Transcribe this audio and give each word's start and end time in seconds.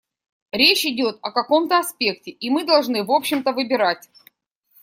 Речь 0.51 0.83
идет 0.83 1.19
о 1.21 1.29
каком-то 1.31 1.77
аспекте, 1.77 2.31
и 2.31 2.49
мы 2.49 2.63
должны 2.65 3.03
в 3.03 3.11
общем-то 3.11 3.51
выбирать. 3.53 4.09